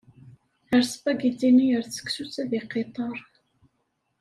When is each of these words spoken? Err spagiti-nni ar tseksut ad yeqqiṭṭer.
Err 0.73 0.83
spagiti-nni 0.91 1.67
ar 1.77 1.83
tseksut 1.85 2.35
ad 2.43 2.51
yeqqiṭṭer. 2.53 3.15